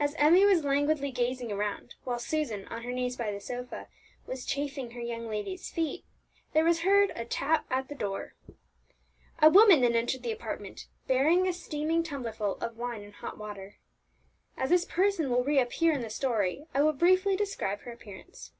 [0.00, 3.86] As Emmie was languidly gazing around, while Susan, on her knees by the sofa,
[4.26, 6.06] was chafing her young lady's feet,
[6.54, 8.34] there was heard a tap at the door.
[9.40, 13.76] A woman then entered the apartment, bearing a steaming tumblerful of wine and hot water.
[14.56, 18.52] As this person will reappear in the story, I will briefly describe her appearance.